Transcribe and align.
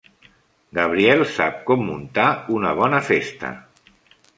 Gabriel 0.77 1.21
sap 1.35 1.61
com 1.69 1.85
muntar 1.91 2.27
una 2.59 2.77
bona 2.83 3.07
festa. 3.15 3.55